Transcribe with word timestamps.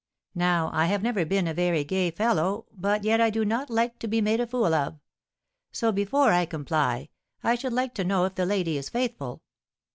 Now 0.33 0.71
I 0.73 0.87
have 0.87 1.03
never 1.03 1.25
been 1.25 1.47
a 1.47 1.53
very 1.53 1.83
gay 1.83 2.09
fellow, 2.09 2.65
but 2.71 3.03
yet 3.03 3.21
I 3.21 3.29
do 3.29 3.45
not 3.45 3.69
like 3.69 3.99
to 3.99 4.07
be 4.07 4.19
made 4.19 4.39
a 4.39 4.47
fool 4.47 4.73
of; 4.73 4.99
so, 5.71 5.91
before 5.91 6.31
I 6.33 6.47
comply, 6.47 7.09
I 7.43 7.53
should 7.53 7.73
like 7.73 7.93
to 7.93 8.03
know 8.03 8.25
if 8.25 8.33
the 8.33 8.47
lady 8.47 8.77
is 8.79 8.89
faithful. 8.89 9.43